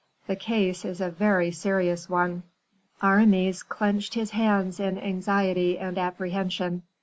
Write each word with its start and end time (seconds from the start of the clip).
The 0.25 0.35
case 0.35 0.83
is 0.83 0.99
a 0.99 1.11
very 1.11 1.51
serious 1.51 2.09
one." 2.09 2.41
Aramis 3.03 3.61
clenched 3.61 4.15
his 4.15 4.31
hands 4.31 4.79
in 4.79 4.97
anxiety 4.97 5.77
and 5.77 5.95
apprehension. 5.95 6.81